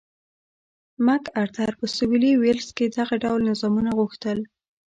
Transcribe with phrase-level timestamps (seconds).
[1.05, 4.39] مک ارتر په سوېلي ویلز کې دغه ډول نظامونه غوښتل.